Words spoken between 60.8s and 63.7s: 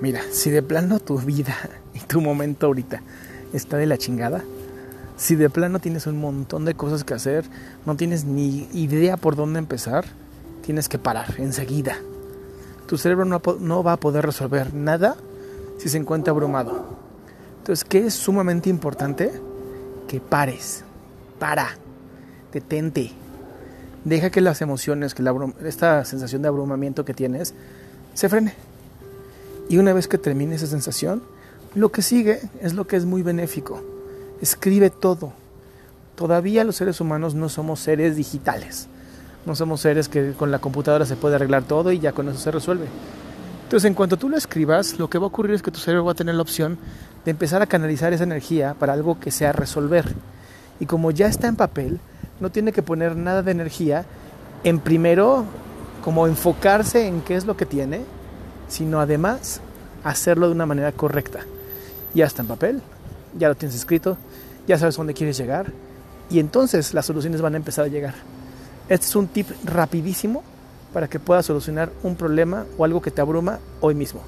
correcta. Ya está en papel, ya lo